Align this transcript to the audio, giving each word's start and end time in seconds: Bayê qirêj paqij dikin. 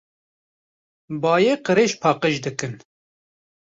Bayê 1.21 1.55
qirêj 1.65 1.91
paqij 2.01 2.35
dikin. 2.43 2.73